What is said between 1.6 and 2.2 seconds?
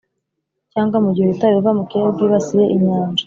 mukirere